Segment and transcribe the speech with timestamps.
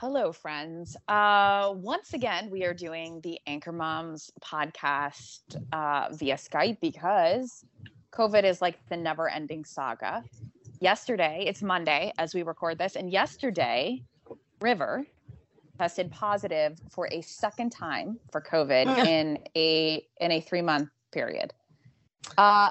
[0.00, 0.96] Hello, friends.
[1.08, 5.40] Uh, once again, we are doing the Anchor Moms podcast
[5.74, 7.66] uh, via Skype because
[8.10, 10.24] COVID is like the never ending saga.
[10.80, 14.02] Yesterday, it's Monday as we record this, and yesterday,
[14.62, 15.04] River
[15.78, 21.52] tested positive for a second time for COVID in a in a three month period.
[22.38, 22.70] Uh,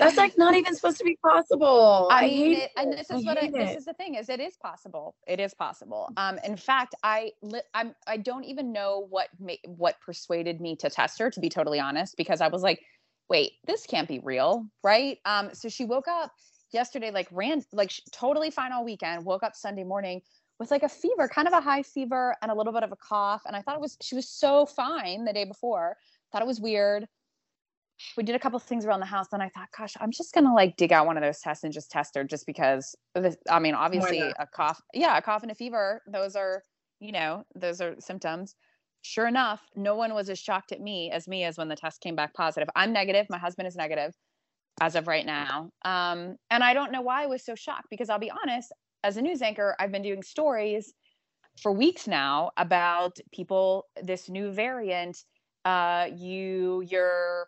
[0.00, 2.08] That's like not even supposed to be possible.
[2.10, 4.28] I, I, hate it, and this is I what I, this is the thing is
[4.28, 5.14] it is possible.
[5.26, 6.08] It is possible.
[6.16, 10.76] Um, in fact, I li- I'm I don't even know what ma- what persuaded me
[10.76, 11.30] to test her.
[11.30, 12.80] To be totally honest, because I was like,
[13.28, 15.18] wait, this can't be real, right?
[15.24, 16.32] Um, so she woke up
[16.72, 19.24] yesterday, like ran like totally fine all weekend.
[19.24, 20.22] Woke up Sunday morning
[20.58, 22.96] with like a fever, kind of a high fever, and a little bit of a
[22.96, 23.42] cough.
[23.46, 25.96] And I thought it was she was so fine the day before.
[26.32, 27.06] Thought it was weird
[28.16, 30.54] we did a couple things around the house and i thought gosh i'm just gonna
[30.54, 33.58] like dig out one of those tests and just test her just because this, i
[33.58, 36.62] mean obviously a cough yeah a cough and a fever those are
[37.00, 38.54] you know those are symptoms.
[39.02, 42.02] Sure enough no one was as shocked at me as me as when the test
[42.02, 42.68] came back positive.
[42.76, 44.12] I'm negative my husband is negative
[44.80, 48.10] as of right now um, and i don't know why i was so shocked because
[48.10, 48.72] i'll be honest
[49.04, 50.92] as a news anchor i've been doing stories
[51.62, 55.24] for weeks now about people this new variant
[55.64, 57.46] uh, you you're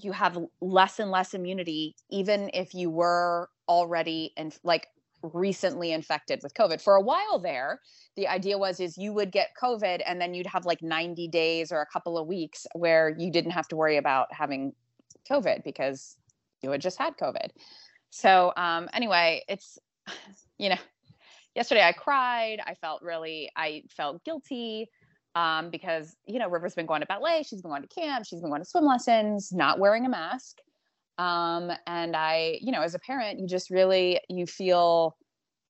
[0.00, 4.88] you have less and less immunity even if you were already and like
[5.22, 6.80] recently infected with covid.
[6.80, 7.80] For a while there
[8.16, 11.70] the idea was is you would get covid and then you'd have like 90 days
[11.70, 14.72] or a couple of weeks where you didn't have to worry about having
[15.30, 16.16] covid because
[16.62, 17.50] you had just had covid.
[18.10, 19.78] So um anyway it's
[20.58, 20.78] you know
[21.54, 24.88] yesterday i cried i felt really i felt guilty
[25.34, 28.40] um, because you know River's been going to ballet, she's been going to camp, she's
[28.40, 30.58] been going to swim lessons, not wearing a mask.
[31.18, 35.16] Um, and I, you know, as a parent, you just really you feel,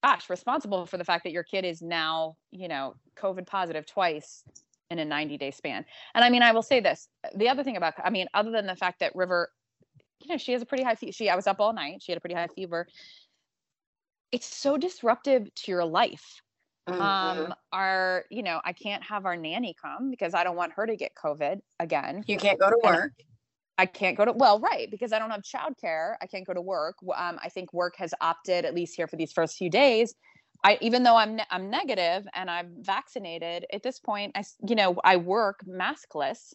[0.02, 4.44] gosh, responsible for the fact that your kid is now, you know, COVID positive twice
[4.90, 5.84] in a 90 day span.
[6.14, 8.66] And I mean, I will say this: the other thing about, I mean, other than
[8.66, 9.50] the fact that River,
[10.20, 11.12] you know, she has a pretty high fever.
[11.12, 12.02] She, I was up all night.
[12.02, 12.86] She had a pretty high fever.
[14.30, 16.40] It's so disruptive to your life
[16.88, 17.00] Mhm.
[17.00, 20.86] um our you know i can't have our nanny come because i don't want her
[20.86, 22.24] to get covid again.
[22.26, 23.12] You can't go to and work.
[23.78, 26.60] i can't go to well right because i don't have childcare i can't go to
[26.60, 26.96] work.
[27.14, 30.14] Um, i think work has opted at least here for these first few days.
[30.64, 34.74] I even though i'm ne- i'm negative and i'm vaccinated at this point I, you
[34.74, 36.52] know i work maskless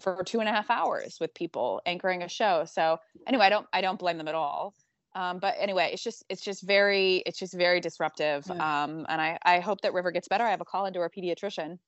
[0.00, 2.64] for two and a half hours with people anchoring a show.
[2.64, 4.74] So anyway i don't i don't blame them at all
[5.14, 8.84] um, but anyway it's just it's just very it's just very disruptive Yeah.
[8.84, 10.44] um, and I, I hope that river gets better.
[10.44, 11.78] I have a call into our pediatrician.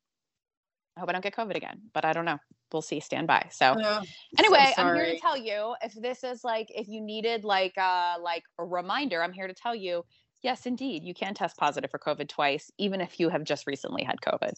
[0.96, 2.38] I hope i don't get covid again but i don't know.
[2.72, 2.98] We'll see.
[3.00, 3.48] Stand by.
[3.52, 4.02] So Oh,
[4.38, 7.74] anyway so i'm here to tell you if this is like if you needed like
[7.78, 10.04] uh like a reminder i'm here to tell you
[10.42, 14.02] yes indeed you can test positive for covid twice even if you have just recently
[14.02, 14.52] had covid.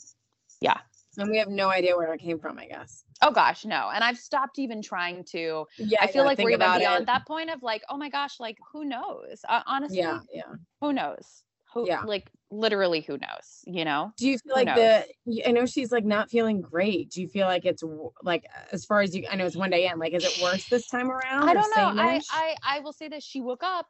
[0.60, 0.78] Yeah
[1.18, 2.58] and we have no idea where it came from.
[2.58, 3.04] I guess.
[3.22, 6.72] oh gosh no and i've stopped even trying to Yeah, i feel like we're even
[6.78, 7.06] beyond it.
[7.06, 10.52] that point of like oh my gosh like who knows uh, honestly Yeah, yeah.
[10.80, 12.02] who knows who Yeah.
[12.04, 15.04] like literally who knows you know Do you feel Who like the?
[15.48, 17.10] i know she's like not feeling great.
[17.10, 17.82] Do you feel like it's
[18.22, 19.26] like as far as you?
[19.30, 19.98] I know it's one day in.
[19.98, 21.48] Like, is it worse this time around?
[21.48, 22.02] I don't know.
[22.02, 22.20] I.
[22.30, 23.24] I I will say this.
[23.24, 23.86] She woke up,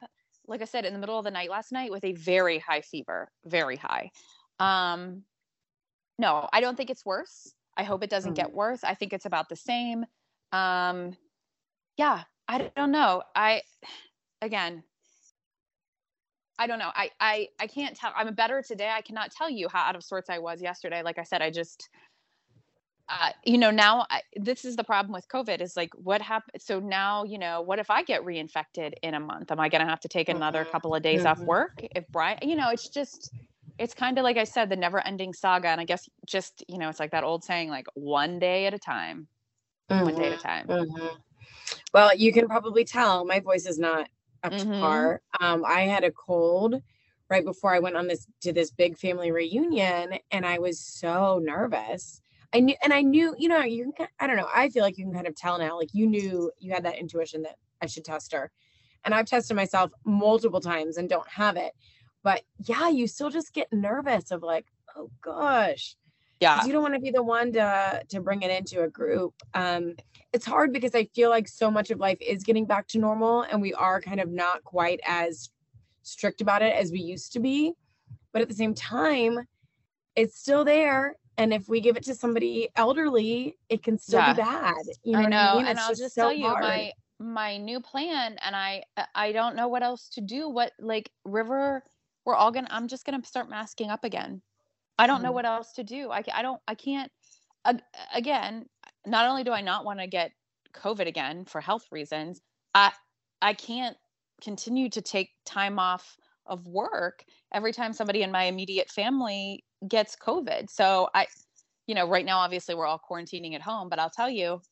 [0.47, 2.81] like I said, in the middle of the night last night with a very high
[2.81, 4.11] fever, very high.
[4.59, 5.23] Um,
[6.19, 7.55] no, I don't think it's worse.
[7.77, 8.85] I hope it doesn't get worse.
[8.85, 10.07] I think it's about the same.
[10.53, 11.17] Um,
[11.97, 13.23] yeah, I don't know.
[13.35, 13.63] I
[14.43, 14.85] again,
[16.59, 16.91] I don't know.
[16.95, 18.13] I I I can't tell.
[18.17, 18.91] I'm better today.
[18.91, 21.03] I cannot tell you how out of sorts I was yesterday.
[21.03, 21.89] Like I said, I just
[23.09, 26.61] uh, you know now I, this is the problem with covid is like what happened
[26.61, 29.83] so now you know what if i get reinfected in a month am i going
[29.83, 30.71] to have to take another Mhm.
[30.73, 31.47] couple of days off Mhm.
[31.47, 33.33] work if brian you know it's just
[33.79, 35.69] it's kind of like I said, the never ending saga.
[35.69, 38.75] And I guess just, you know, it's like that old saying, like one day at
[38.75, 39.29] a time,
[39.89, 40.67] one day at a time.
[40.69, 41.17] Mhm.
[41.93, 44.09] Well, you can probably tell my voice is not
[44.43, 44.81] up to Mhm.
[44.81, 45.23] par.
[45.41, 46.81] Um, I had a cold
[47.29, 51.39] right before I went on this to this big family reunion, and I was so
[51.39, 52.21] nervous.
[52.53, 54.09] I knew, and I knew, you know, you can.
[54.21, 54.49] I don't know.
[54.55, 55.77] I feel like you can kind of tell now.
[55.77, 58.51] Like you knew, you had that intuition that I should test her,
[59.05, 61.73] and I've tested myself multiple times and don't have it.
[62.27, 65.95] But yeah, you still just get nervous of like, oh gosh,
[66.41, 66.65] Yeah.
[66.67, 69.95] you don't want to be the one to to bring it into a group um
[70.33, 73.43] it's hard because i feel like so much of life is getting back to normal
[73.43, 75.51] and we are kind of not quite as
[76.03, 77.73] strict about it as we used to be
[78.33, 79.39] but at the same time
[80.17, 84.35] it's still there and if we give it to somebody elderly it can still Yeah.
[84.35, 85.37] be bad you know, I what know.
[85.37, 85.67] I mean?
[85.69, 86.63] And I'll just so tell you hard.
[86.65, 88.83] my my new plan and I
[89.15, 90.49] I don't know what else to do.
[90.51, 91.83] What like River,
[92.27, 94.43] we're all gonna I'm just gonna start masking up again.
[94.99, 95.35] I don't know Mhm.
[95.35, 96.11] what else to do.
[96.13, 97.13] I, I don't I can't
[97.67, 97.83] ag-
[98.15, 98.69] again,
[99.07, 100.33] not only do I not want to get
[100.75, 102.43] COVID again for health reasons,
[102.75, 102.93] I
[103.43, 103.97] I can't
[104.43, 110.17] continue to take time off of work every time somebody in my immediate family gets
[110.17, 110.71] COVID.
[110.71, 111.29] So I
[111.87, 114.63] you know, right now obviously we're all quarantining at home, but I'll tell you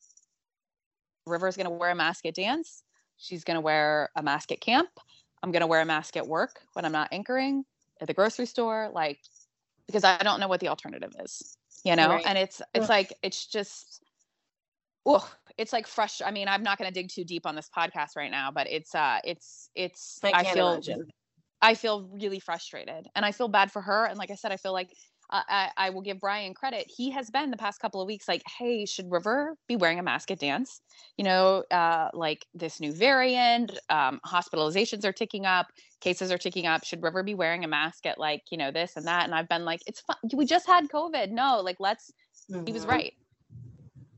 [1.27, 2.83] River's going to wear a mask at dance.
[3.17, 4.89] She's going to wear a mask at camp.
[5.45, 7.65] I'm going to wear a mask at work when I'm not anchoring
[8.01, 9.19] at the grocery store like
[9.85, 12.09] because I don't know what the alternative is, you know?
[12.09, 12.23] Right.
[12.25, 12.89] And it's it's Ugh.
[12.89, 14.03] like it's just
[15.05, 16.19] oh, it's like fresh.
[16.25, 18.65] I mean, I'm not going to dig too deep on this podcast right now, but
[18.67, 21.05] it's uh it's it's I I, feel imagine.
[21.61, 24.05] I feel really frustrated and I feel bad for her.
[24.05, 24.89] And like I said, I feel like
[25.29, 26.85] uh, I, I will give Brian credit.
[26.87, 30.03] He has been the past couple of weeks like, hey, should River be wearing a
[30.03, 30.81] mask at dance?
[31.17, 35.67] You know, uh, like this new variant, um, hospitalizations are ticking up,
[36.01, 36.83] cases are ticking up.
[36.83, 39.25] Should River be wearing a mask at like, you know, this and that?
[39.25, 40.17] And I've been like, it's fun.
[40.33, 41.31] We just had COVID.
[41.31, 42.11] No, like, let's,
[42.65, 42.89] he was Mhm.
[42.89, 43.13] right.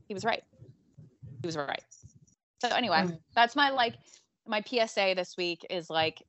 [0.08, 0.42] He was right.
[1.42, 1.84] He was right.
[2.60, 3.20] So anyway, Mm.
[3.34, 3.94] that's my like
[4.46, 6.22] my PSA this week is like,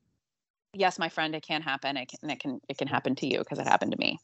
[0.72, 1.96] yes, my friend, it can happen.
[1.96, 4.18] It can it can it can happen to you because it happened to me.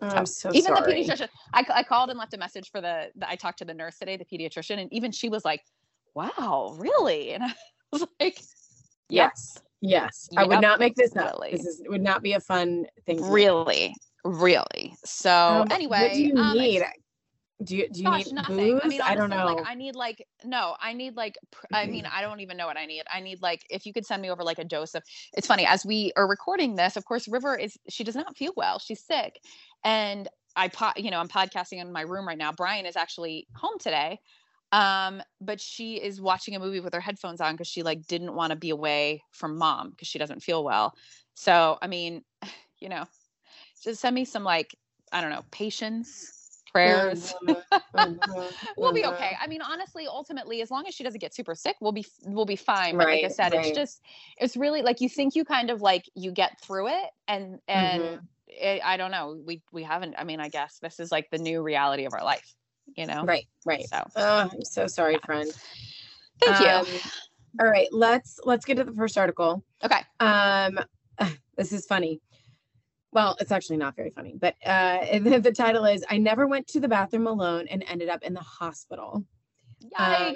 [0.00, 3.10] I'm so even sorry the pediatrician, I, I called and left a message for the,
[3.16, 5.62] the I talked to the nurse today, the pediatrician, and even she was like,
[6.14, 7.54] "Wow, really?" And I
[7.92, 8.38] was like,
[9.08, 11.52] "Yep, yes yes i would not make this up Really.
[11.52, 16.22] this is would not be a fun thing really, really." So Um, anyway, what do
[16.22, 16.82] you um, need?
[17.64, 18.56] Do you do you Gosh, need nothing.
[18.56, 18.82] booze?
[18.84, 19.46] I mean, honestly, don't know.
[19.46, 22.66] like I need like no, I need like pr- I mean, I don't even know
[22.66, 23.02] what I need.
[23.12, 25.02] I need like if you could send me over like a dose of.
[25.36, 26.96] It's funny as we are recording this.
[26.96, 28.78] Of course, River is she does not feel well.
[28.78, 29.40] She's sick,
[29.82, 32.52] and I po- you know I'm podcasting in my room right now.
[32.52, 34.20] Brian is actually home today,
[34.70, 38.34] um, but she is watching a movie with her headphones on because she like didn't
[38.34, 40.94] want to be away from mom because she doesn't feel well.
[41.34, 42.22] So I mean,
[42.78, 43.04] you know,
[43.82, 44.76] just send me some like
[45.10, 46.37] I don't know patience
[46.72, 47.62] prayers Mhm,
[47.94, 49.36] mhm, we'll be okay.
[49.40, 52.44] I mean, honestly, ultimately, as long as she doesn't get super sick, we'll be we'll
[52.44, 52.96] be fine.
[52.96, 53.66] But like I said, right.
[53.66, 54.02] it's just
[54.36, 58.02] it's really like you think you kind of like you get through it, and and
[58.02, 58.20] Mhm.
[58.48, 59.40] it, I don't know.
[59.44, 60.14] We we haven't.
[60.18, 62.54] I mean, I guess this is like the new reality of our life.
[62.96, 63.24] You know.
[63.24, 63.86] Right, right.
[63.88, 65.26] So Oh, I'm so sorry, Yeah.
[65.26, 65.52] friend.
[66.40, 67.00] thank Um, you.
[67.60, 69.64] All right, let's let's get to the first article.
[69.82, 70.00] Okay.
[70.20, 70.78] Um,
[71.56, 72.20] this is funny.
[73.12, 76.66] Well, it's actually not very funny, but uh, the, the title is "I never went
[76.68, 79.24] to the bathroom alone and ended up in the hospital."
[79.96, 80.34] um,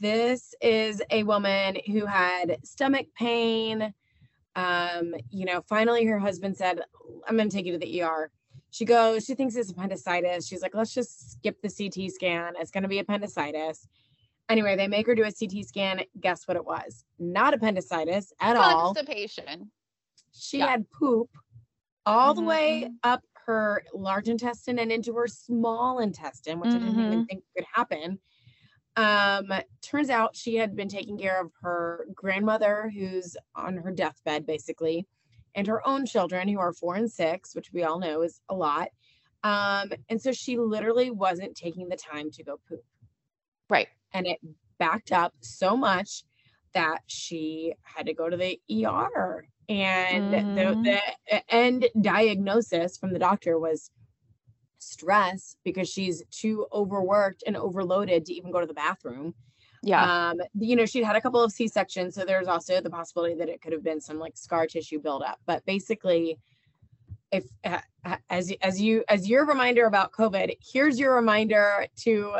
[0.00, 3.94] This is a woman who had stomach pain.
[4.56, 6.80] Um, you know, finally her husband said,
[7.28, 8.30] I'm gonna take you to the ER.
[8.70, 10.46] She goes, she thinks it's appendicitis.
[10.46, 12.54] She's like, let's just skip the CT scan.
[12.58, 13.86] It's gonna be appendicitis.
[14.48, 16.00] Anyway, they make her do a CT scan.
[16.20, 17.04] Guess what it was?
[17.18, 18.94] Not appendicitis at all.
[18.94, 19.70] Constipation.
[20.32, 20.68] She Yeah.
[20.68, 21.28] had poop
[22.06, 26.78] all the Mhm, way up her large intestine and into her small intestine, which I
[26.80, 27.28] didn't even Mhm.
[27.28, 28.20] think could happen.
[28.96, 34.46] Um, turns out she had been taking care of her grandmother, who's on her deathbed,
[34.46, 35.06] basically,
[35.54, 38.54] and her own children, who are four and six, which we all know is a
[38.54, 38.88] lot.
[39.44, 42.84] Um, and so she literally wasn't taking the time to go poop
[43.68, 43.88] Right.
[44.12, 44.38] and it
[44.78, 46.24] backed up so much
[46.76, 49.48] that she had to go to the ER.
[49.68, 50.84] And Mhm.
[50.84, 53.90] the, the end diagnosis from the doctor was
[54.78, 59.34] stress because she's too overworked and overloaded to even go to the bathroom.
[59.82, 60.30] Yeah.
[60.30, 63.34] Um, you know, she'd had a couple of C sections, so there's also the possibility
[63.36, 65.40] that it could have been some like scar tissue buildup.
[65.46, 66.38] But basically,
[67.32, 72.36] if uh, uh, as as you as your reminder about COVID, here's your reminder to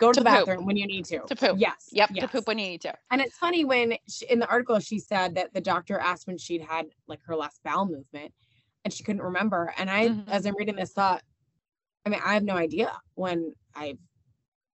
[0.00, 0.46] go to, To the poop.
[0.46, 1.20] bathroom when you need to.
[1.28, 1.56] To poop.
[1.58, 1.88] Yes.
[1.92, 2.10] yep.
[2.12, 2.22] yes.
[2.24, 2.94] To poop when you need to.
[3.10, 6.38] And it's funny when she, in the article she said that the doctor asked when
[6.38, 8.32] she'd had like her last bowel movement.
[8.82, 9.74] and she couldn't remember.
[9.76, 10.26] And I, Mhm.
[10.28, 11.22] as I'm reading this, thought,
[12.06, 13.98] I mean, I have no idea when I've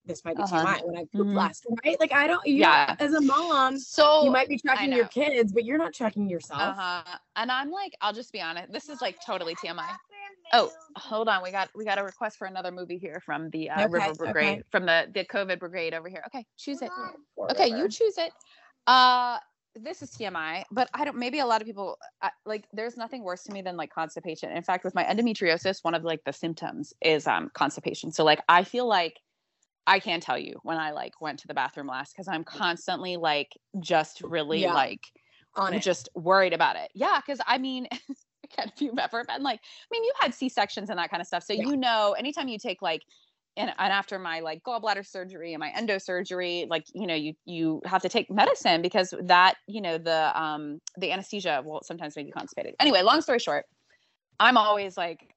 [0.05, 0.65] this might be Uh-huh.
[0.65, 1.35] TMI when I pooped Mhm.
[1.35, 1.99] last, right?
[1.99, 2.47] Like I don't.
[2.47, 2.95] You Yeah.
[3.01, 6.61] As a mom, So you might be tracking your kids, but you're not tracking yourself.
[6.63, 7.03] Uh-huh.
[7.35, 8.71] And I'm like, I'll just be honest.
[8.71, 9.89] This is like totally TMI.
[10.53, 11.43] Oh, hold on.
[11.43, 14.15] We got we got a request for another movie here from the uh, Okay, River
[14.15, 14.63] Brigade, okay.
[14.71, 16.23] from the the COVID Brigade over here.
[16.27, 16.91] Okay, choose it.
[17.51, 18.33] Okay, you choose it.
[18.87, 19.39] Uh,
[19.75, 21.17] this is TMI, but I don't.
[21.17, 22.67] Maybe a lot of people uh, like.
[22.73, 24.51] There's nothing worse to me than like constipation.
[24.57, 28.13] In fact, with my endometriosis, one of like the symptoms is um constipation.
[28.13, 29.19] So like, I feel like
[29.87, 33.17] I can't tell you when I like went to the bathroom last because I'm constantly
[33.17, 33.49] like
[33.81, 34.75] just really Yeah.
[34.75, 35.01] like
[35.55, 35.83] on it.
[35.83, 36.91] just worried about it.
[36.95, 37.87] Yeah, because I mean,
[38.59, 41.27] if you've ever been like, I mean, you had C sections and that kind of
[41.27, 41.65] stuff, so Yeah.
[41.65, 43.03] you know, anytime you take like,
[43.57, 47.33] and, and after my like gallbladder surgery and my endo surgery, like you know, you
[47.47, 52.17] you have to take medicine because that you know the um the anesthesia will sometimes
[52.17, 52.75] make you constipated.
[52.81, 53.65] Anyway, long story short,
[54.41, 55.33] I'm always like.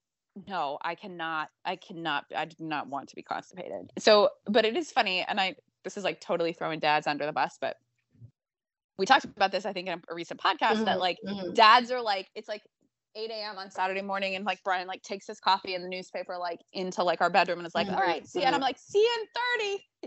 [0.47, 1.49] No, I cannot.
[1.65, 2.23] I cannot.
[2.33, 3.91] I do not want to be constipated.
[3.97, 5.55] So, but it is funny, and I.
[5.83, 7.77] This is like totally throwing dads under the bus, but
[8.99, 11.55] we talked about this, I think, in a recent podcast that Mhm, like mhm.
[11.55, 12.61] dads are like, it's like
[13.19, 13.57] 8 a.m.
[13.57, 17.03] on Saturday morning, and like Brian like takes his coffee and the newspaper like into
[17.03, 18.99] like our bedroom and is like, Mhm, all right, see, you," and I'm like, see
[18.99, 19.27] you in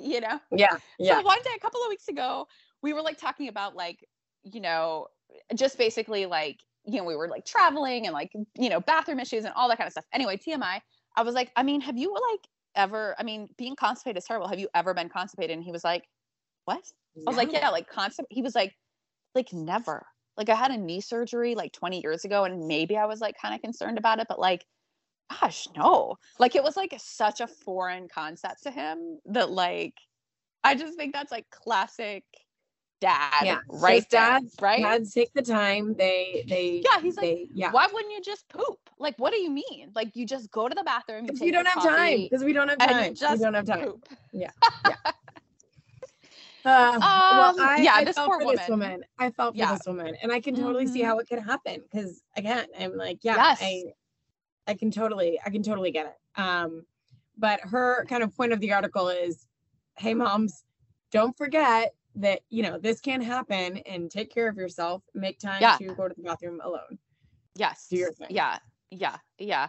[0.00, 0.40] 30, you know?
[0.50, 1.20] Yeah, yeah.
[1.20, 2.46] So one day, a couple of weeks ago,
[2.82, 3.98] we were like talking about like,
[4.42, 5.08] you know,
[5.54, 9.44] just basically like, you know, we were like traveling and like, you know, bathroom issues
[9.44, 10.06] and all that kind of stuff.
[10.12, 10.80] Anyway, TMI,
[11.16, 12.40] I was like, I mean, have you like
[12.74, 14.48] ever, I mean, being constipated is terrible.
[14.48, 15.54] Have you ever been constipated?
[15.56, 16.04] And he was like,
[16.64, 16.92] what?
[17.26, 18.28] I was like, yeah, like constant.
[18.30, 18.74] He was like,
[19.34, 20.06] like never.
[20.42, 23.36] Like I had a knee surgery like 20 years ago, and maybe I was like
[23.40, 24.64] kind of concerned about it, but like,
[25.40, 26.16] gosh, no.
[26.40, 29.94] Like it was like such a foreign concept to him that like,
[30.64, 32.24] I just think that's like classic
[33.00, 33.98] dad, Yeah, right?
[33.98, 34.82] just there, dads- right?
[34.82, 35.94] Dads take the time.
[35.96, 36.82] They, they.
[36.84, 37.70] Yeah, he's like, yeah.
[37.70, 38.80] Why wouldn't you just poop?
[38.98, 39.92] Like, what do you mean?
[39.94, 41.28] Like, you just go to the bathroom.
[41.28, 42.22] Take we don't have time.
[42.24, 43.14] Because we don't have you time.
[43.30, 43.84] We don't have time.
[43.84, 44.08] poop.
[46.64, 48.90] Uh, well, Um, I, yeah, I this felt poor for this woman.
[48.90, 49.04] woman.
[49.18, 49.72] I felt for Yeah.
[49.74, 51.06] this woman, and I can totally see Mhm.
[51.06, 51.80] how it could happen.
[51.82, 53.58] Because again, I'm like, yeah, Yes.
[53.62, 53.94] I,
[54.66, 56.40] I can totally, I can totally get it.
[56.40, 56.86] Um,
[57.36, 59.46] but her kind of point of the article is,
[59.98, 60.64] hey, moms,
[61.10, 65.02] don't forget that you know this can happen, and take care of yourself.
[65.14, 65.76] Make time Yeah.
[65.78, 66.98] to go to the bathroom alone.
[67.54, 67.88] Yes.
[67.88, 68.28] Do your thing.
[68.30, 68.58] Yeah.
[68.90, 69.16] Yeah.
[69.38, 69.68] Yeah.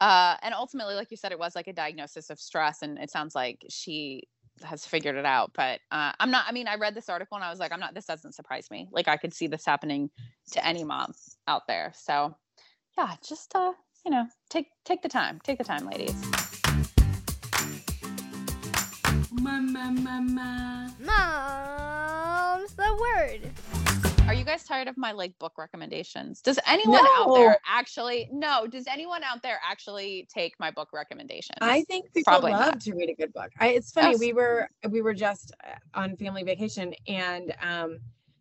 [0.00, 3.10] Uh, and ultimately, like you said, it was like a diagnosis of stress, and it
[3.10, 4.24] sounds like she
[4.64, 5.52] has figured it out.
[5.54, 6.44] But uh, I'm not.
[6.48, 7.94] I mean, I read this article and I was like, I'm not.
[7.94, 8.88] This doesn't surprise me.
[8.92, 10.10] Like I could see this happening
[10.52, 11.12] to any mom
[11.48, 11.92] out there.
[11.94, 12.36] So,
[12.96, 13.72] yeah, just uh,
[14.04, 15.40] you know, take take the time.
[15.42, 16.14] Take the time, ladies.
[21.00, 23.50] Mom's the word.
[24.28, 26.40] Are you guys tired of my like book recommendations?
[26.40, 28.66] Does anyone out there actually no?
[28.66, 31.58] Does anyone out there actually take my book recommendations?
[31.60, 32.80] I think people Probably love not.
[32.80, 33.50] to read a good book.
[33.58, 34.12] I, it's funny.
[34.12, 34.20] Yes.
[34.20, 37.98] We were we were just uh, on family vacation, and um,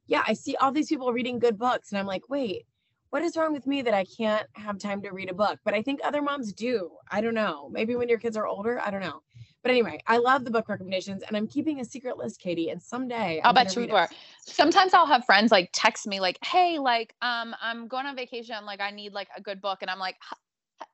[0.07, 2.65] yeah, I see all these people reading good books, and I'm like, wait,
[3.09, 5.59] what is wrong with me that I can't have time to read a book?
[5.65, 6.91] But I think other moms do.
[7.09, 7.69] I don't know.
[7.69, 9.21] Maybe when your kids are older, I don't know.
[9.63, 12.69] But anyway, I love the book recommendations, and I'm keeping a secret list, Katie.
[12.69, 14.09] And someday I'll bet you are.
[14.39, 18.65] Sometimes I'll have friends like text me like, "Hey, like, um, I'm going on vacation.
[18.65, 20.39] Like, I need like a good book," and I'm like, "H-
[20.81, 20.87] h-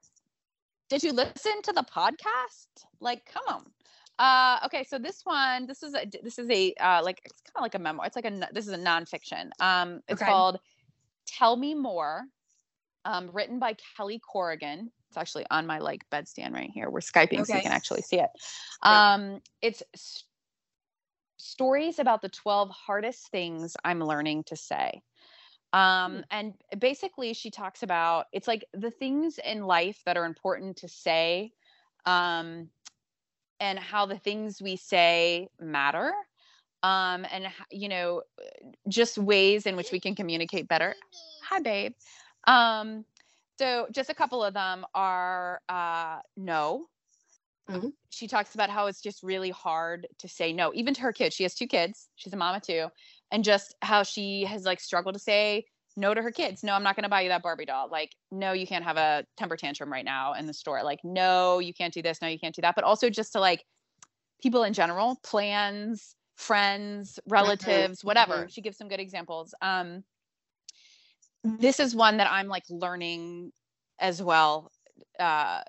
[0.89, 2.67] "Did you listen to the podcast?
[2.99, 3.71] Like, come on."
[4.19, 7.57] Uh, okay, so this one, this is a this is a uh, like it's kind
[7.57, 8.05] of like a memoir.
[8.05, 9.49] It's like a this is a nonfiction.
[9.61, 10.29] Um, it's Okay.
[10.29, 10.59] called
[11.25, 12.25] "Tell Me More,"
[13.05, 14.91] um, written by Kelly Corrigan.
[15.09, 16.89] It's actually on my like bedstand right here.
[16.89, 18.29] We're skyping, so you can actually see it.
[18.83, 20.23] Um, it's s-
[21.37, 25.01] stories about the 12 hardest things I'm learning to say.
[25.73, 30.77] Um, and basically, she talks about it's like the things in life that are important
[30.77, 31.51] to say,
[32.05, 32.69] um,
[33.59, 36.13] and how the things we say matter,
[36.83, 38.21] um, and you know,
[38.87, 40.95] just ways in which we can communicate better.
[41.43, 41.93] Hi, babe.
[42.45, 43.05] Um,
[43.57, 46.87] so just a couple of them are uh, no.
[47.69, 47.91] Mhm.
[48.09, 51.35] She talks about how it's just really hard to say no, even to her kids.
[51.35, 52.07] She has two kids.
[52.15, 52.87] She's a mama too,
[53.31, 55.65] and just how she has like struggled to say
[55.97, 56.63] no to her kids.
[56.63, 57.89] No, I'm not going to buy you that Barbie doll.
[57.89, 60.83] Like, no, you can't have a temper tantrum right now in the store.
[60.83, 62.21] Like, no, you can't do this.
[62.21, 62.75] No, you can't do that.
[62.75, 63.65] But also just to like
[64.41, 68.47] people in general, plans, friends, relatives, whatever.
[68.51, 69.55] She gives some good examples.
[69.61, 70.03] Um,
[71.59, 73.51] this is one that I'm like learning
[73.99, 74.71] as well
[75.19, 75.61] uh,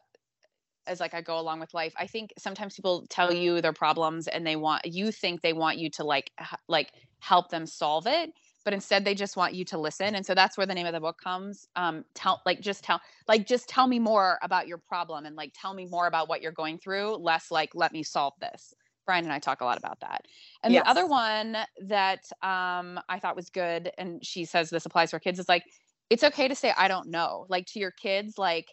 [0.86, 1.94] as like I go along with life.
[1.98, 5.78] I think sometimes people tell you their problems and they want you think they want
[5.78, 8.30] you to like h- like help them solve it,
[8.64, 10.14] but instead they just want you to listen.
[10.14, 11.66] And so that's where the name of the book comes.
[11.76, 15.52] Um, tell like just tell like just tell me more about your problem and like
[15.54, 18.74] tell me more about what you're going through, less like let me solve this.
[19.08, 20.26] Brian and I talk a lot about that.
[20.62, 20.84] And Yes.
[20.84, 25.18] the other one that um, I thought was good, and she says this applies for
[25.18, 25.64] kids, is like,
[26.10, 27.46] it's okay to say, I don't know.
[27.48, 28.66] Like to your kids, like,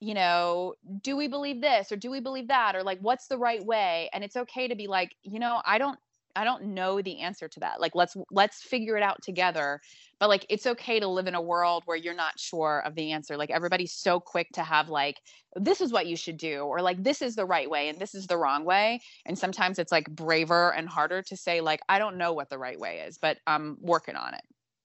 [0.00, 2.74] you know, do we believe this or do we believe that?
[2.74, 4.08] Or like, what's the right way?
[4.14, 5.98] And it's okay to be like, you know, I don't,
[6.36, 7.80] I don't know the answer to that.
[7.80, 9.80] Like, let's, let's figure it out together.
[10.20, 13.12] But like, it's okay to live in a world where you're not sure of the
[13.12, 13.36] answer.
[13.36, 15.20] Like, everybody's so quick to have like,
[15.56, 18.14] this is what you should do, or like, this is the right way and this
[18.14, 21.98] is the wrong way and sometimes it's like braver and harder to say like i
[21.98, 24.42] don't know what the right way is but i'm working on it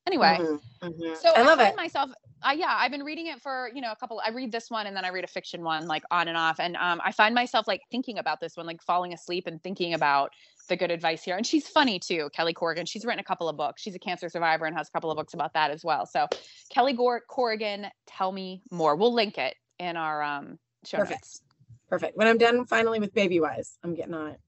[0.07, 1.17] anyway Mhm, mhm.
[1.17, 1.77] so I love find it.
[1.77, 2.11] myself
[2.43, 4.87] uh, yeah i've been reading it for you know a couple i read this one
[4.87, 7.35] and then i read a fiction one like on and off and um, i find
[7.35, 10.31] myself like thinking about this one like falling asleep and thinking about
[10.67, 13.57] the good advice here and she's funny too kelly corrigan she's written a couple of
[13.57, 16.05] books she's a cancer survivor and has a couple of books about that as well
[16.05, 16.27] so
[16.69, 21.21] kelly Gor- corrigan tell me more we'll link it in our um show Perfect.
[21.21, 21.41] notes.
[21.89, 22.17] Perfect.
[22.17, 24.39] When I'm done finally with Baby Wise, I'm getting on it.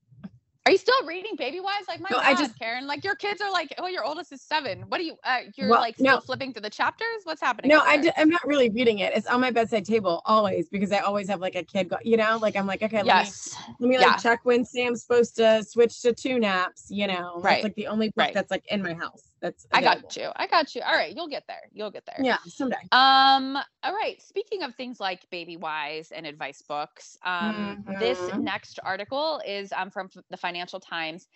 [0.67, 1.81] Are you still reading Baby Wise?
[1.87, 2.85] Like my No, God, I just- Karen.
[2.85, 4.81] Like your kids are like, oh, your oldest is seven.
[4.89, 5.15] What do you?
[5.23, 6.19] Uh, you're Well, like still no.
[6.19, 7.07] flipping through the chapters.
[7.23, 7.69] What's happening?
[7.69, 9.11] No, I d- I'm not really reading it.
[9.15, 12.15] It's on my bedside table always because I always have like a kid, go, you
[12.15, 13.55] know, like I'm like, okay, let me Yes.
[13.79, 14.05] let me Yeah.
[14.05, 17.37] like check when Sam's supposed to switch to two naps, you know.
[17.37, 17.53] Right.
[17.55, 18.33] That's like the only book Right.
[18.33, 19.23] that's like in my house.
[19.41, 20.31] That's I got you.
[20.35, 20.81] I got you.
[20.81, 21.61] All right, you'll get there.
[21.71, 22.25] You'll get there.
[22.25, 22.91] Yeah, someday.
[22.91, 23.57] Um.
[23.83, 24.21] All right.
[24.21, 28.39] Speaking of things like Baby Wise and advice books, um, this Mhm.
[28.39, 31.27] next article is um from the Financial Times,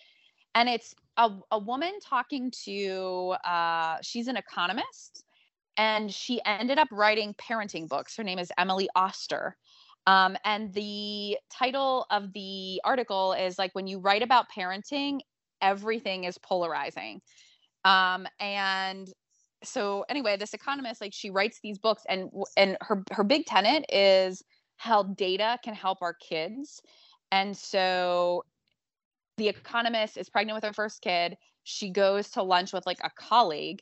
[0.55, 5.25] and it's a a woman talking to uh she's an economist,
[5.77, 8.15] and she ended up writing parenting books.
[8.17, 9.57] Her name is Emily Oster.
[10.07, 15.21] Um, and the title of the article is like when you write about parenting,
[15.61, 17.21] everything is polarizing.
[17.85, 19.07] Um, and
[19.63, 23.85] so anyway, this economist like she writes these books and and her her big tenet
[23.89, 24.43] is
[24.77, 26.81] how data can help our kids.
[27.31, 28.43] And so
[29.37, 31.37] the economist is pregnant with her first kid.
[31.63, 33.81] She goes to lunch with like a colleague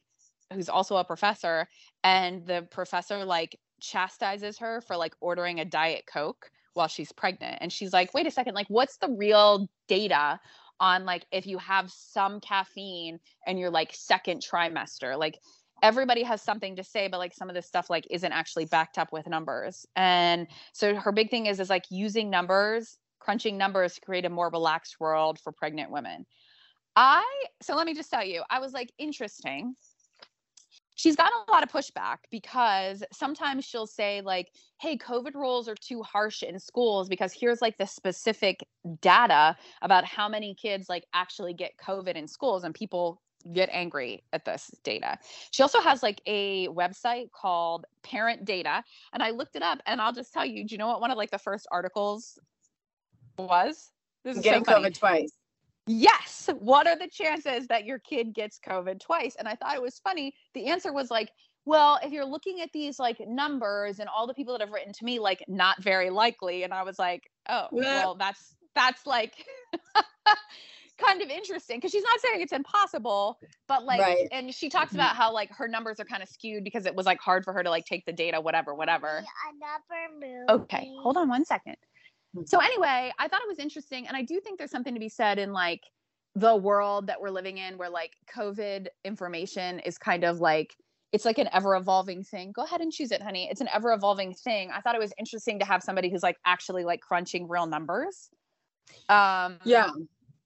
[0.53, 1.67] who's also a professor
[2.03, 7.57] and the professor like chastises her for like ordering a diet coke while she's pregnant
[7.59, 10.39] and she's like wait a second like what's the real data
[10.79, 15.39] on like if you have some caffeine and you're like second trimester like
[15.81, 18.97] everybody has something to say but like some of this stuff like isn't actually backed
[18.97, 19.85] up with numbers.
[19.95, 24.29] And so her big thing is is like using numbers crunching numbers to create a
[24.29, 26.25] more relaxed world for pregnant women.
[26.95, 27.23] I
[27.61, 29.75] so let me just tell you i was like interesting
[30.95, 35.75] she's gotten a lot of pushback because sometimes she'll say like hey covid rules are
[35.75, 38.65] too harsh in schools because here's like the specific
[39.01, 44.23] data about how many kids like actually get covid in schools and people get angry
[44.31, 45.17] at this data
[45.51, 49.99] she also has like a website called parent data and i looked it up and
[49.99, 52.39] i'll just tell you do you know what one of like the first articles
[53.37, 53.91] was
[54.23, 54.89] this is so Getting funny.
[54.89, 55.33] COVID twice.
[55.85, 56.49] Yes.
[56.59, 59.35] What are the chances that your kid gets COVID twice?
[59.37, 60.33] And I thought it was funny.
[60.53, 61.29] The answer was like,
[61.65, 64.93] well, if you're looking at these like numbers and all the people that have written
[64.93, 66.63] to me, like not very likely.
[66.63, 69.33] And I was like, oh, well, that's that's like
[70.97, 74.27] kind of interesting because she's not saying it's impossible, but like, Right.
[74.31, 74.95] and she talks Mhm.
[74.95, 77.53] about how like her numbers are kind of skewed because it was like hard for
[77.53, 79.23] her to like take the data, whatever, whatever.
[79.49, 80.63] Another movie.
[80.63, 81.75] Okay, hold on one second.
[82.45, 85.09] So anyway, I thought it was interesting, and I do think there's something to be
[85.09, 85.81] said in like
[86.35, 90.75] the world that we're living in, where like COVID information is kind of like
[91.11, 92.51] it's like an ever evolving thing.
[92.51, 93.47] Go ahead and choose it, honey.
[93.51, 94.71] It's an ever evolving thing.
[94.71, 98.29] I thought it was interesting to have somebody who's like actually like crunching real numbers.
[99.09, 99.91] Um, Yeah.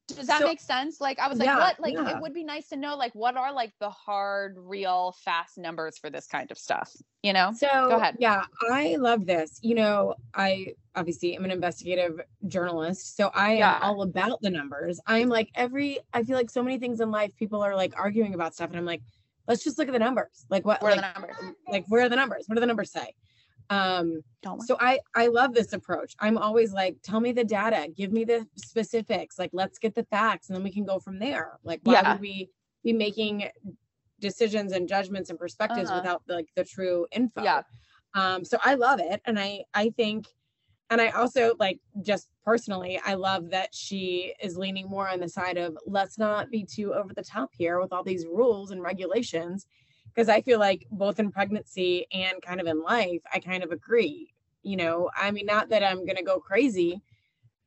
[0.07, 1.01] Does that So- make sense?
[1.01, 1.79] Like I was like, Yeah, what?
[1.79, 2.15] Like yeah.
[2.15, 5.97] it would be nice to know like what are like the hard, real, fast numbers
[5.97, 6.95] for this kind of stuff.
[7.23, 7.51] You know?
[7.55, 8.15] So go ahead.
[8.19, 9.59] yeah, I love this.
[9.61, 14.99] You know, I obviously am an investigative journalist, so I am all about the numbers.
[15.05, 18.33] I'm like every I feel like so many things in life people are like arguing
[18.33, 19.01] about stuff and I'm like,
[19.47, 20.45] let's just look at the numbers.
[20.49, 21.35] Like what are like, the numbers?
[21.69, 22.45] like where are the numbers?
[22.47, 23.13] What do the numbers say?
[23.69, 24.21] Um
[24.65, 26.15] so I I love this approach.
[26.19, 30.05] I'm always like, tell me the data, give me the specifics, like let's get the
[30.05, 31.59] facts and then we can go from there.
[31.63, 32.13] Like why Yeah.
[32.13, 32.49] would we
[32.83, 33.49] be making
[34.19, 36.01] decisions and judgments and perspectives Uh-huh.
[36.01, 37.43] without like the true info?
[37.43, 37.63] Yeah.
[38.13, 40.27] Um so I love it and I I think
[40.89, 45.27] and I also like just personally, I love that she is leaning more on the
[45.27, 48.81] side of let's not be too over the top here with all these rules and
[48.81, 49.65] regulations
[50.17, 53.71] because I feel like both in pregnancy and kind of in life, I kind of
[53.71, 54.33] agree.
[54.63, 57.03] You know, I mean, not that I'm going to go crazy,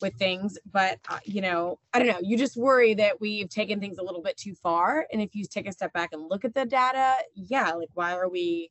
[0.00, 3.78] with things but uh, you know i don't know you just worry that we've taken
[3.78, 6.42] things a little bit too far and if you take a step back and look
[6.42, 8.70] at the data yeah like why are we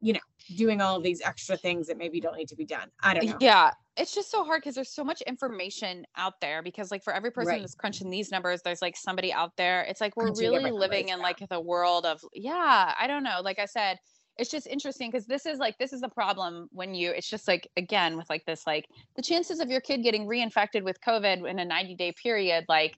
[0.00, 0.20] you know
[0.56, 3.36] doing all these extra things that maybe don't need to be done i don't know
[3.40, 6.62] Yeah, it's just so hard because there's so much information out there.
[6.62, 7.60] Because like for every person Right.
[7.60, 9.82] that's crunching these numbers, there's like somebody out there.
[9.82, 12.94] It's like we're Crunching really living in like the world of yeah.
[12.98, 13.40] I don't know.
[13.42, 13.98] Like I said,
[14.36, 17.10] it's just interesting because this is like this is the problem when you.
[17.10, 20.82] It's just like again with like this like the chances of your kid getting reinfected
[20.82, 22.96] with COVID in a 90 day period, like.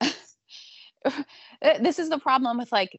[1.80, 2.98] this is the problem with like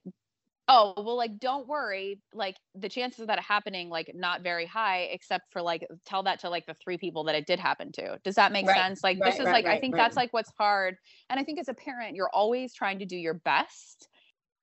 [0.69, 5.10] oh well like don't worry like the chances of that happening like not very high
[5.12, 8.19] except for like tell that to like the three people that it did happen to.
[8.23, 9.03] Does that make Right, sense?
[9.03, 10.95] Like right, this is right, like i think that's like what's hard
[11.29, 14.08] and i think as a parent you're always trying to do your best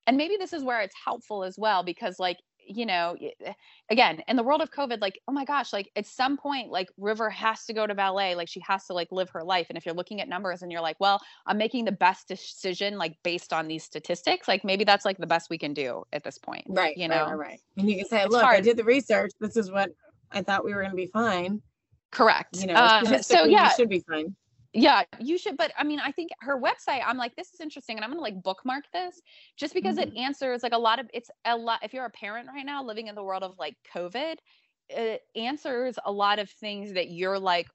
[0.07, 3.53] and maybe this is where it's helpful as well because like you know eh,
[3.91, 6.89] again in the world of covid like oh my gosh like at some point like
[6.97, 9.67] river has to go to ballet like she has to like live her life.
[9.69, 12.99] And if you're looking at numbers and you're like well i'm making the best decision
[12.99, 16.25] like based on these statistics like maybe that's like the best we can do at
[16.25, 17.27] this point right you know?
[17.27, 17.61] right, right.
[17.77, 18.65] And you can say It's look i hard.
[18.65, 19.33] did the research.
[19.41, 19.91] This is what
[20.33, 21.61] i thought we were going to be fine.
[22.11, 22.61] Correct.
[22.61, 24.35] You know um, so yeah we should be fine
[24.77, 27.97] yeah you should but i mean i think her website i'm like this is interesting
[27.97, 29.21] and i'm gonna like bookmark this
[29.57, 32.49] just because it answers like a lot of it's a lot if you're a parent
[32.55, 34.37] right now living in the world of like covid
[34.89, 37.69] it answers a lot of things that you're like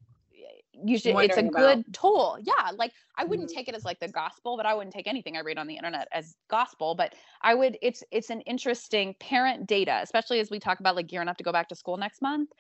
[0.74, 2.38] you should it's a Wondering good tool.
[2.42, 3.50] Yeah like i wouldn't Mhm.
[3.50, 5.76] take it as like the gospel but i wouldn't take anything i read on the
[5.76, 10.60] internet as gospel but i would it's it's an interesting parent data especially as we
[10.60, 12.52] talk about like gearing up to go back to school next month.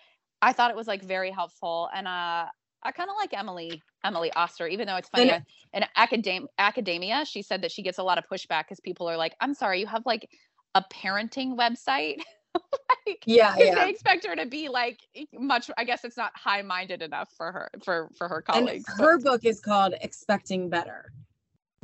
[0.41, 2.47] I thought it was like very helpful and uh
[2.83, 5.29] I kind of like Emily Emily Oster, even though it's funny.
[5.31, 9.09] And- in academ- academia, she said that she gets a lot of pushback because people
[9.09, 10.29] are like, "I'm sorry, you have like
[10.75, 12.17] a parenting website."
[13.07, 14.99] like, yeah yeah they expect her to be like
[15.33, 15.69] much.
[15.77, 18.85] I guess it's not high minded enough for her for for her and colleagues.
[18.87, 21.11] but- her book is called expecting better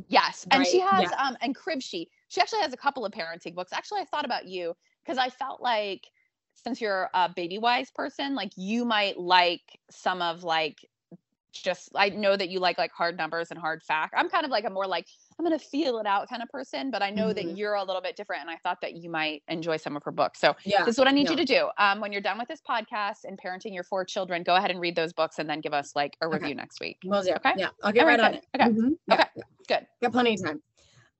[0.08, 2.08] Yes, and she Right, has um and Cribsheet.
[2.28, 3.72] She actually has a couple of parenting books.
[3.72, 6.06] Actually, I thought about you because I felt like
[6.64, 10.84] since you're a baby wise person, like you might like some of like
[11.50, 14.14] just I know that you like like hard numbers and hard fact.
[14.16, 15.06] I'm kind of like a more like
[15.38, 17.56] I'm gonna feel it out kind of person, but I know that Mhm.
[17.56, 20.10] you're a little bit different, and I thought that you might enjoy some of her
[20.12, 20.38] books.
[20.40, 21.70] So yeah this is what I need you to do.
[21.78, 24.78] Um, when you're done with this podcast and parenting your four children, go ahead and
[24.78, 26.34] read those books and then give us like a Okay.
[26.38, 26.98] review next week.
[27.04, 27.32] Will do.
[27.32, 27.54] Okay.
[27.56, 28.46] Yeah, I'll get All right, right, on it.
[28.54, 28.64] Okay.
[28.68, 28.98] Mhm.
[29.06, 29.24] Yeah, Okay.
[29.36, 29.42] yeah.
[29.68, 29.86] Good.
[30.02, 30.62] Got plenty of time.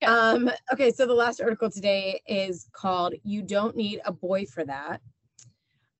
[0.00, 0.08] Good.
[0.10, 4.64] Um, okay, so the last article today is called You Don't Need a Boy for
[4.64, 5.00] That.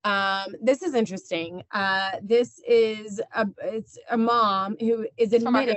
[0.04, 1.62] Um, this is interesting.
[1.72, 5.76] Uh, this is a it's a mom who is admitting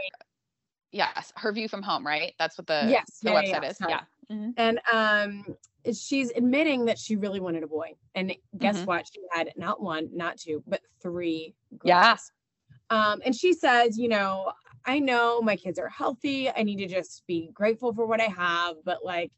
[0.92, 2.34] Yes, her view from home, right?
[2.38, 3.78] That's what the Yes, the yeah, website yeah, is.
[3.88, 4.06] Yeah.
[4.32, 4.54] Mhm.
[4.58, 5.46] and um
[5.94, 7.96] she's admitting that she really wanted a boy.
[8.16, 8.88] And guess Mhm.
[8.88, 9.08] what?
[9.08, 11.88] She had not one, not two, but three girls.
[11.88, 12.18] Yeah.
[12.90, 14.54] Um, and she says, you know,
[14.86, 16.50] I know my kids are healthy.
[16.50, 18.78] I need to just be grateful for what I have.
[18.84, 19.32] But like,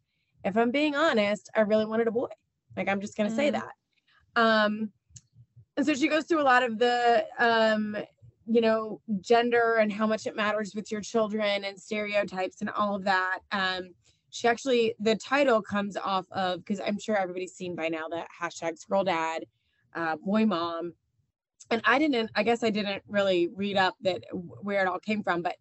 [0.43, 2.30] if I'm being honest, I really wanted a boy.
[2.78, 3.52] Like, I'm just gonna say Mhm.
[3.52, 3.74] that.
[4.36, 4.91] Um,
[5.78, 7.98] and so she goes through a lot of the um,
[8.46, 12.96] you know, gender and how much it matters with your children and stereotypes and all
[12.96, 13.39] of that.
[13.52, 13.93] Um,
[14.30, 18.28] she actually the title comes off of because I'm sure everybody's seen by now that
[18.41, 19.46] hashtag girl dad,
[19.96, 20.93] uh, boy mom
[21.69, 25.24] and I didn't, I guess I didn't really read up that where it all came
[25.24, 25.56] from, but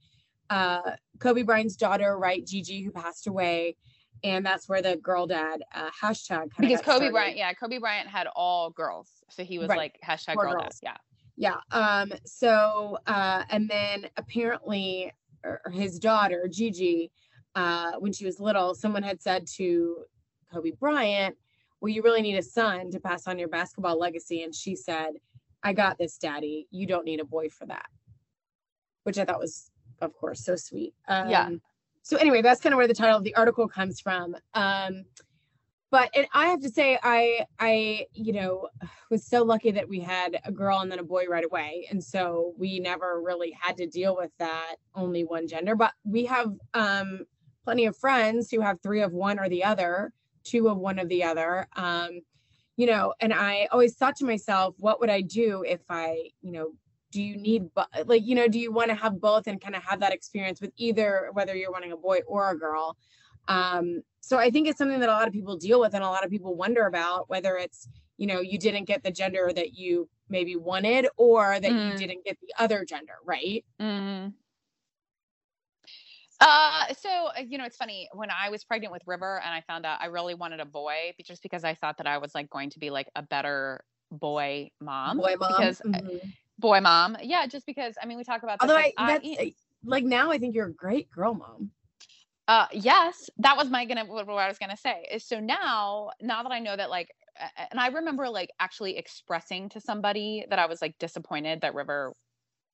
[0.50, 3.76] uh, Kobe Bryant's daughter, right, Gigi, who passed away,
[4.24, 7.12] and that's where the girl dad uh, hashtag Because Kobe started.
[7.12, 9.78] Bryant, yeah, Kobe Bryant had all girls, so he was Right.
[9.78, 10.61] like hashtag girl dad.
[10.61, 10.78] girls.
[10.82, 10.96] Yeah.
[11.37, 11.56] Yeah.
[11.70, 12.12] Um.
[12.26, 15.12] So, uh, and then apparently,
[15.44, 17.11] er, his daughter Gigi,
[17.54, 20.04] uh, when she was little, someone had said to
[20.52, 21.37] Kobe Bryant,
[21.80, 25.14] "Well, you really need a son to pass on your basketball legacy," and she said,
[25.62, 26.68] "I got this, Daddy.
[26.70, 27.87] You don't need a boy for that,"
[29.04, 30.94] which I thought was, of course, so sweet.
[31.08, 31.50] Um, Yeah.
[32.02, 34.36] So anyway, that's kind of where the title of the article comes from.
[34.54, 35.04] Um,
[35.90, 38.68] but and I have to say, I I you know
[39.10, 42.02] was so lucky that we had a girl and then a boy right away, and
[42.02, 45.76] so we never really had to deal with that only one gender.
[45.76, 47.26] But we have um,
[47.64, 50.12] plenty of friends who have three of one or the other,
[50.44, 51.68] two of one of the other.
[51.76, 52.22] Um,
[52.76, 56.52] you know, and I always thought to myself, what would I do if I, you
[56.52, 56.72] know,
[57.12, 57.70] do you need
[58.07, 60.61] like you know, do you want to have both and kind of have that experience
[60.61, 62.96] with either whether you're wanting a boy or a girl?
[63.48, 66.09] Um, so I think it's something that a lot of people deal with and a
[66.09, 69.75] lot of people wonder about whether it's, you know, you didn't get the gender that
[69.75, 71.98] you maybe wanted or that you Mm.
[71.98, 73.64] didn't get the other gender, right?
[73.81, 74.29] hmm
[76.40, 79.61] Uh, so uh, you know, it's funny when I was pregnant with River and I
[79.61, 82.51] found out I really wanted a boy, just because I thought that I was like
[82.51, 85.18] going to be like a better boy mom.
[85.18, 85.48] Boy mom.
[85.48, 86.33] because uh, Mhm.
[86.58, 87.16] Boy mom.
[87.22, 90.30] Yeah, just because I mean we talk about this, Although I, like, I- like now
[90.30, 91.70] I think you're a great girl mom.
[92.48, 96.10] uh yes that was my gonna what, what i was gonna say is so now
[96.20, 97.08] now that i know that like
[97.70, 102.12] and i remember like actually expressing to somebody that i was like disappointed that river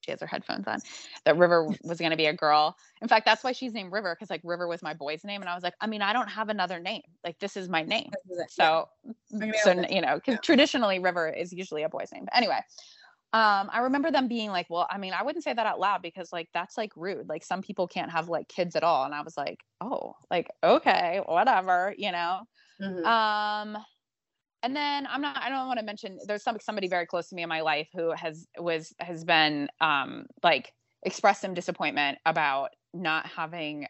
[0.01, 0.79] she has her headphones on
[1.25, 4.31] that river was gonna be a girl in fact that's why she's named river because
[4.31, 6.49] like river was my boy's name and i was like i mean i don't have
[6.49, 8.11] another name like this is my name
[8.49, 8.89] so
[9.33, 10.41] mean, so you know because yeah.
[10.43, 12.59] traditionally river is usually a boy's name but anyway
[13.35, 16.01] um i remember them being like well i mean i wouldn't say that out loud
[16.01, 19.15] because like that's like rude like some people can't have like kids at all and
[19.15, 22.41] i was like oh like okay whatever you know
[22.81, 23.05] Mhm.
[23.05, 23.77] um
[24.63, 27.35] and then i'm not i don't want to mention there's some somebody very close to
[27.35, 30.73] me in my life who has was has been um like
[31.05, 33.87] expressed some disappointment about not having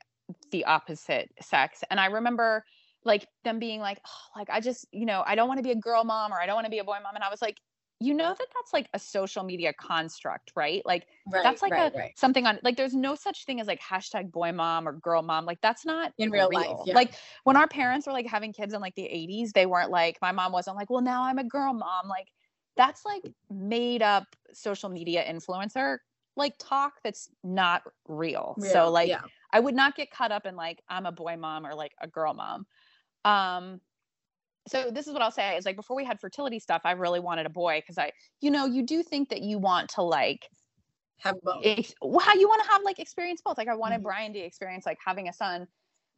[0.51, 2.65] the opposite sex and i remember
[3.05, 5.71] like them being like oh, like i just you know i don't want to be
[5.71, 7.41] a girl mom or i don't want to be a boy mom and i was
[7.41, 7.57] like
[8.01, 11.93] you know that that's like a social media construct right like right, that's like right,
[11.95, 12.19] a right.
[12.19, 15.45] something on like there's no such thing as like hashtag boy mom or girl mom
[15.45, 16.95] like that's not In real life, yeah.
[16.95, 17.13] like
[17.45, 20.33] when our parents were like having kids in like the 80s they weren't like my
[20.33, 22.29] mom wasn't like well now i'm a girl mom like
[22.77, 25.99] that's like made up social media influencer
[26.37, 29.23] like talk that's not real, so like yeah.
[29.53, 32.07] i would not get caught up in like i'm a boy mom or like a
[32.07, 32.65] girl mom
[33.25, 33.81] um
[34.71, 37.21] so this is what I'll say is like before we had fertility stuff, I really
[37.21, 40.49] wanted a boy because I, you know, you do think that you want to like
[41.19, 41.65] have both.
[41.65, 43.59] ex- well, how you want to have like experience both.
[43.59, 44.03] Like I wanted Mhm.
[44.03, 45.67] Brian to experience like having a son.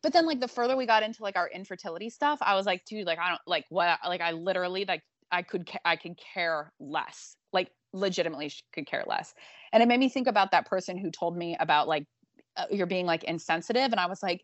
[0.03, 2.85] But then like the further we got into like our infertility stuff, I was like,
[2.87, 6.19] dude, like I don't like what like I literally like I could ca- I could
[6.19, 7.37] care less.
[7.53, 9.35] Like legitimately could care less.
[9.73, 12.05] And it made me think about that person who told me about like
[12.57, 14.43] uh, you're being like insensitive and I was like,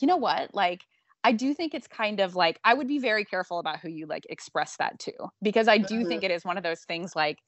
[0.00, 0.54] you know what?
[0.54, 0.80] Like
[1.26, 4.06] I do think it's kind of like I would be very careful about who you
[4.06, 5.12] like express that to
[5.42, 6.08] because I do Mhm.
[6.08, 7.38] think it is one of those things like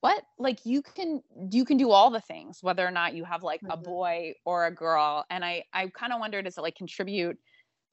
[0.00, 3.42] what like you can you can do all the things whether or not you have
[3.42, 3.82] like a Mhm.
[3.82, 7.36] boy or a girl and I I kind of wonder does it like contribute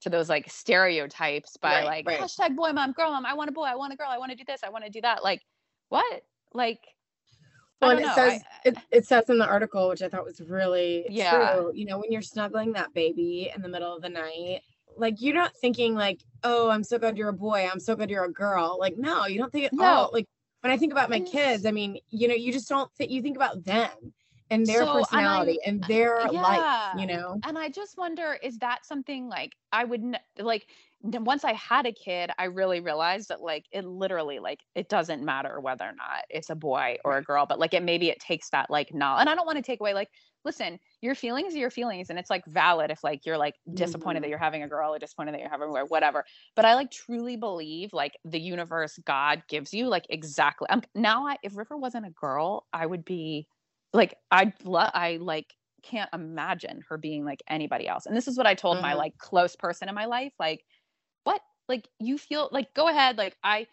[0.01, 2.19] to those like stereotypes by Right, like right.
[2.19, 4.29] hashtag boy mom girl mom I want a boy I want a girl I want
[4.33, 5.41] to do this I want to do that like
[5.89, 6.21] what
[6.53, 6.81] like
[7.81, 8.13] Well, and it know.
[8.15, 11.55] I- says it, it says in the article, which I thought was really Yeah.
[11.55, 11.71] true.
[11.73, 14.61] You know, when you're snuggling that baby in the middle of the night,
[14.97, 17.67] like you're not thinking like, "Oh, I'm so glad you're a boy.
[17.71, 19.85] I'm so glad you're a girl." Like, no, you don't think at No.
[19.85, 20.09] all.
[20.13, 20.27] Like
[20.61, 23.21] when I think about my kids, I mean, you know, you just don't think you
[23.21, 24.13] think about them
[24.49, 26.59] and their So, and I- personality and their life.
[26.59, 26.97] Yeah.
[26.97, 30.69] You know, and I just wonder is that something like I wouldn't like
[31.01, 35.23] once I had a kid I really realized that like it literally like it doesn't
[35.23, 38.19] matter whether or not it's a boy or a girl but like it maybe it
[38.21, 40.09] takes that like knowledge and I don't want to take away like
[40.45, 44.21] listen your feelings are your feelings and it's like valid if like you're like disappointed
[44.21, 44.23] Mhm.
[44.23, 46.25] that you're having a girl or disappointed that you're having a boy whatever
[46.55, 51.27] but I like truly believe like the universe God gives you like exactly um, now
[51.27, 53.47] I if River wasn't a girl I would be
[53.93, 58.05] like I'd love I like can't imagine her being like anybody else.
[58.05, 58.93] And this is what I told my Mhm.
[58.93, 60.33] like close person in my life.
[60.39, 60.63] Like,
[61.23, 61.41] what?
[61.69, 63.17] Like you feel like go ahead.
[63.17, 63.67] Like I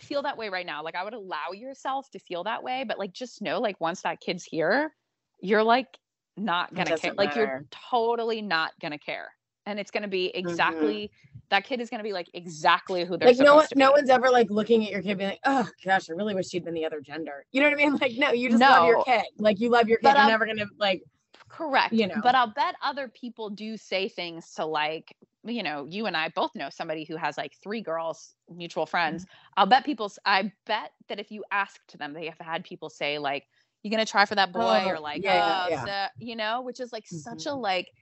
[0.00, 0.82] feel that way right now.
[0.82, 4.02] Like I would allow yourself to feel that way, but like just know like once
[4.02, 4.94] that kid's here,
[5.40, 5.98] you're like
[6.36, 6.96] not gonna care.
[6.96, 9.28] doesn't Like you're totally not gonna care.
[9.66, 10.48] And it's gonna be Mm-hmm.
[10.48, 11.10] exactly
[11.50, 14.10] that kid is gonna be like exactly who they're like no one, to no one's
[14.10, 16.74] ever like looking at your kid being like, "Oh gosh, I really wish she'd been
[16.74, 17.96] the other gender." You know what I mean?
[18.00, 19.24] Like, no, you just love your kid.
[19.38, 20.04] Like you love your kid.
[20.04, 21.02] But You're I'll- never gonna like
[21.48, 21.92] Correct.
[21.92, 22.16] you know.
[22.22, 26.28] But I'll bet other people do say things to like, you know, you and I
[26.30, 29.22] both know somebody who has like three girls, mutual friends.
[29.24, 29.52] Mm-hmm.
[29.58, 33.18] I'll bet people, I bet that if you asked them, they have had people say,
[33.18, 33.44] like,
[33.92, 35.84] you to try for that boy Oh, or like, yeah, oh, yeah.
[35.86, 37.62] so- you know, which is like such a Mhm.
[37.62, 37.92] like,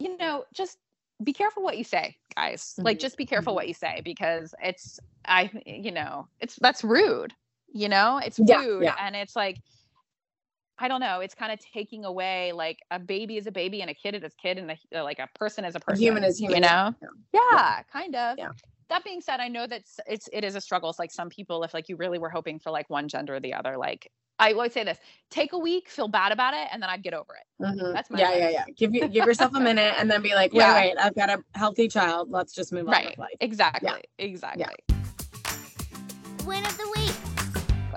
[0.00, 0.78] you know, just
[1.22, 2.80] be careful what you say, guys.
[2.84, 3.56] Like, Mhm, just be careful mhm.
[3.56, 7.34] what you say because it's, I, you know, it's, that's rude,
[7.72, 8.82] you know, it's Yeah, rude.
[9.00, 9.60] And it's like,
[10.78, 11.20] I don't know.
[11.20, 14.24] It's kind of taking away like a baby is a baby and a kid is
[14.24, 15.96] a kid and a, like a person is a a person.
[15.96, 16.56] human is human.
[16.56, 16.94] You know?
[17.02, 17.08] Yeah.
[17.52, 18.38] Yeah, kind of.
[18.38, 18.50] Yeah.
[18.88, 20.90] That being said, I know that it's it is a struggle.
[20.90, 23.40] It's like some people, if like you really were hoping for like one gender or
[23.40, 24.98] the other, like I always say this:
[25.30, 27.62] take a week, feel bad about it, and then I'd get over it.
[27.64, 27.92] Mhm.
[27.94, 28.52] That's my yeah, yeah, advice.
[28.68, 28.74] yeah.
[28.76, 30.74] Give you give yourself a minute and then be like, wait, Yeah.
[30.74, 32.30] wait, I've got a healthy child.
[32.30, 33.06] Let's just move on Right.
[33.10, 33.36] with life.
[33.40, 33.90] Exactly.
[34.18, 34.66] Exactly.
[36.46, 37.33] Win of the week.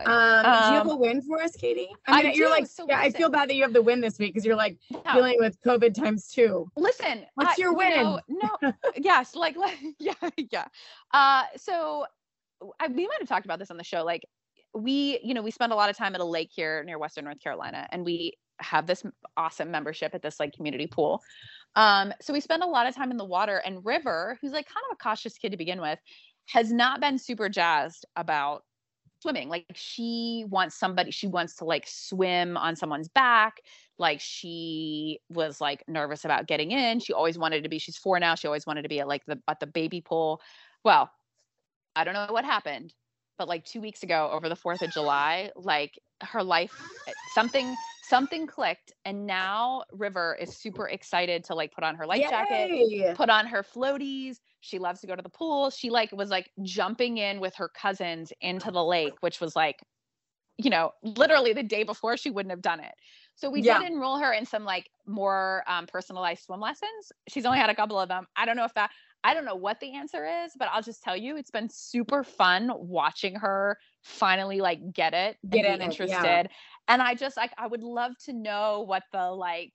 [0.05, 1.89] Um, do you have Um, a win for us, Katie?
[2.07, 4.01] I mean, you're do, like, so yeah, I feel bad that you have the win
[4.01, 5.13] this week because you're like Yeah.
[5.13, 6.69] dealing with COVID times two.
[6.75, 8.03] Listen, What's I- your you win?
[8.03, 8.49] know, no,
[8.97, 10.13] yes, like, like, yeah,
[10.51, 10.65] yeah.
[11.13, 12.05] Uh, so
[12.79, 14.03] I, we might have talked about this on the show.
[14.03, 14.25] Like,
[14.73, 17.25] we, you know, we spend a lot of time at a lake here near Western
[17.25, 19.03] North Carolina, and we have this
[19.38, 21.21] awesome membership at this like community pool.
[21.75, 23.62] Um, so we spend a lot of time in the water.
[23.63, 25.99] And River, who's like kind of a cautious kid to begin with,
[26.47, 28.63] has not been super jazzed about
[29.21, 29.49] swimming.
[29.49, 33.62] Like she wants somebody, she wants to like swim on someone's back.
[33.97, 36.99] Like she was like nervous about getting in.
[36.99, 38.36] She always wanted to be, she's four now.
[38.36, 40.41] She always wanted to be at like the at the baby pool.
[40.84, 41.12] Well,
[41.95, 42.93] I don't know what happened,
[43.38, 46.73] but like two weeks ago over the 4th of July, like her life
[47.08, 52.06] eh, something something clicked and now river is super excited to like put on her
[52.08, 52.71] life jacket
[53.13, 54.38] put on her floaties.
[54.62, 55.69] She loves to go to the pool.
[55.69, 59.78] She like was like jumping in with her cousins into the lake which was like
[60.58, 62.93] you know literally the day before she wouldn't have done it.
[63.36, 63.80] So we Yeah.
[63.80, 67.12] did enroll her in some like more um, personalized swim lessons.
[67.30, 68.26] She's only had a couple of them.
[68.36, 68.89] I don't know if that
[69.23, 72.23] i don't know what the answer is but i'll just tell you it's been super
[72.23, 76.21] fun watching her finally like get it and Get be in it, yeah.
[76.21, 76.49] interested
[76.88, 79.73] and i just like i would love to know what the like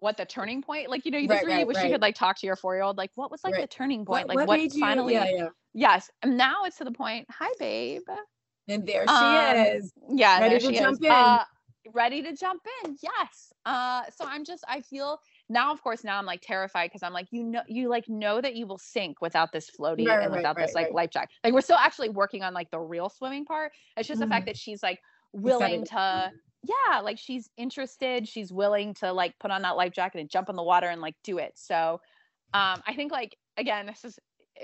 [0.00, 2.02] what the turning point like you know you Right, just really right, wish you could
[2.02, 4.28] like talk to your four year old like what was like the turning point What,
[4.28, 4.70] like what, you?
[4.80, 5.48] finally Yeah, yeah.
[5.74, 8.02] yes and now it's to the point hi babe
[8.68, 9.92] And there she Um, is.
[10.14, 11.00] yeah Ready there to she jump is.
[11.02, 11.40] in.
[11.40, 11.44] Uh,
[11.94, 15.18] ready to jump in yes uh so i'm just i feel
[15.50, 18.40] now of course now i'm like terrified because i'm like you know you like know
[18.40, 20.94] that you will sink without this floaty Right, and right, without this right, like right.
[20.94, 23.72] life jacket like we're still actually working on like the real swimming part.
[23.96, 25.00] It's just the fact that she's like
[25.32, 26.32] willing to
[26.62, 28.28] yeah like she's interested.
[28.28, 31.00] She's willing to like put on that life jacket and jump in the water and
[31.00, 31.52] like do it.
[31.56, 32.00] So
[32.52, 34.18] um i think like again this is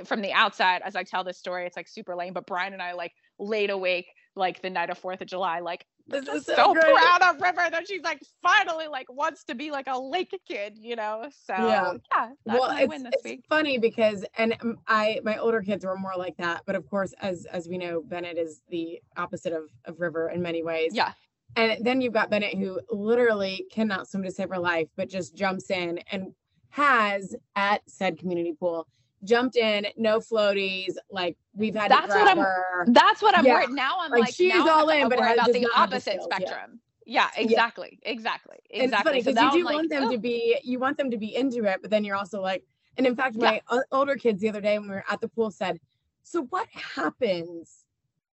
[0.04, 2.82] from the outside as i tell this story it's like super lame but brian and
[2.82, 6.54] i like laid awake like the night of fourth of july like This is so,
[6.54, 10.38] so, proud of river that she's like finally like wants to be like a lake
[10.46, 11.28] kid you know?
[11.46, 11.92] So Yeah.
[12.12, 13.44] yeah, that's well it's, win this it's week.
[13.48, 17.12] funny because and um, i my older kids were more like that but of course
[17.20, 20.92] as as we know bennett is the opposite of of river in many ways.
[20.94, 21.12] Yeah.
[21.56, 25.34] And then you've got bennett who literally cannot swim to save her life but just
[25.34, 26.32] jumps in and
[26.70, 28.86] has at said community pool
[29.24, 33.54] jumped in no floaties like we've had That's what I'm- her that's what i'm Yeah.
[33.54, 35.96] worried now i'm Like, like, she's now all in, but about the not have the
[35.96, 36.36] opposite skills, yeah.
[36.36, 40.04] spectrum yeah exactly exactly And it's exactly funny so because now you do want them
[40.04, 42.64] "Ugh." to be you want them to be into it, but then you're also like,
[42.96, 43.60] and in fact, my
[43.92, 45.78] older kids the other day when we were at the pool said,
[46.22, 47.84] "So what happens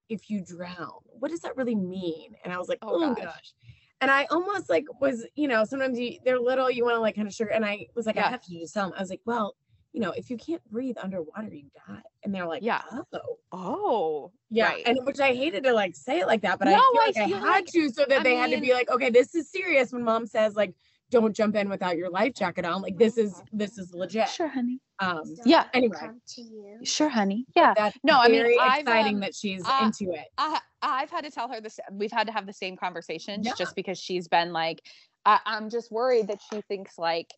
[0.10, 1.00] if you drown?
[1.20, 3.24] What does that really mean?" And I was like, Oh, "Oh, gosh.
[3.24, 3.54] gosh."
[4.02, 7.16] And I almost like was, you know, sometimes you they're little, you want to like
[7.16, 7.52] kind of sugar.
[7.52, 8.94] And I was like, I have to just tell them.
[8.98, 9.56] I was like, well,
[9.94, 12.02] you know, if you can't breathe underwater, you die.
[12.24, 12.82] And they're like, Yeah.
[12.92, 14.70] oh, oh yeah.
[14.70, 14.84] right.
[14.88, 17.28] And which I hated to like say it like that, but I feel like I,
[17.28, 19.50] feel had like- to so that I they had to be like, okay, this is
[19.52, 20.74] serious when mom says like
[21.12, 22.82] don't jump in without your life jacket on.
[22.82, 24.28] Like this is this is legit.
[24.30, 25.66] sure honey Um Yeah.
[25.76, 25.96] Anyway.
[26.36, 26.80] To you.
[26.84, 30.12] sure honey yeah that's No, I mean, very I've, exciting um, that she's uh, into
[30.14, 30.26] it.
[30.40, 31.80] I I've had to tell her this.
[31.92, 33.54] We've had to have the same conversations Yeah.
[33.58, 34.82] just because she's been like,
[35.24, 37.30] I, I'm just worried that she thinks like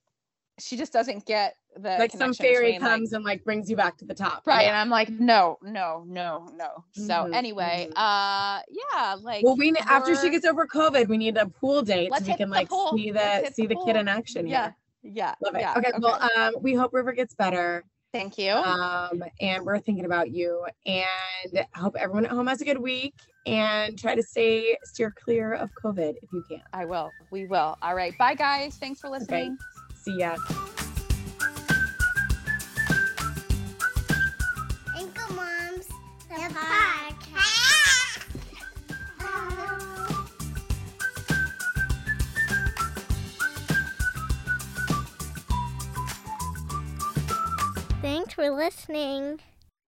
[0.59, 3.75] she just doesn't get the Like some fairy between, like- comes and like brings you
[3.75, 4.47] back to the top.
[4.47, 4.69] right, Yeah.
[4.69, 6.83] and I'm like, no, no, no, no.
[6.93, 7.97] So Mhm, anyway, mhm.
[7.97, 12.11] uh, yeah, like Well, we after she gets over COVID, we need a pool date
[12.17, 12.93] so we can like pool.
[12.95, 14.47] see Let's the see the kid in action.
[14.47, 15.13] yeah, here.
[15.13, 15.61] yeah, Love it.
[15.61, 17.83] yeah, okay, Well, um, we hope River gets better.
[18.13, 18.53] thank you.
[18.53, 20.65] um, and we're thinking about you.
[20.85, 21.05] And
[21.53, 23.13] I hope everyone at home has a good week
[23.45, 26.61] and try to stay steer clear of COVID if you can.
[26.71, 27.11] I will.
[27.31, 27.77] We will.
[27.81, 28.17] All right.
[28.17, 28.77] Bye, guys.
[28.77, 29.57] Thanks for listening.
[29.59, 29.74] See
[30.07, 30.35] ya.
[34.95, 35.87] Ankle Moms,
[36.29, 38.21] the, podcast.
[48.01, 49.39] Thanks for listening.